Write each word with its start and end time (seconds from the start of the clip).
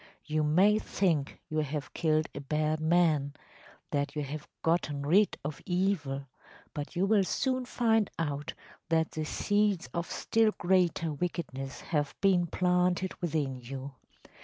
You 0.25 0.41
may 0.41 0.79
think 0.79 1.39
you 1.47 1.59
have 1.59 1.93
killed 1.93 2.27
a 2.33 2.41
bad 2.41 2.79
man‚ÄĒthat 2.79 4.15
you 4.15 4.23
have 4.23 4.47
gotten 4.63 5.05
rid 5.05 5.37
of 5.45 5.61
evil‚ÄĒbut 5.67 6.95
you 6.95 7.05
will 7.05 7.23
soon 7.23 7.65
find 7.65 8.09
out 8.17 8.55
that 8.89 9.11
the 9.11 9.25
seeds 9.25 9.89
of 9.93 10.09
still 10.11 10.53
greater 10.57 11.13
wickedness 11.13 11.81
have 11.81 12.15
been 12.19 12.47
planted 12.47 13.13
within 13.21 13.59
you. 13.61 13.93